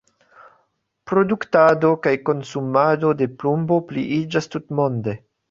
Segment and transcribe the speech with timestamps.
[1.11, 5.17] Produktado kaj konsumado de plumbo pliiĝas tutmonde.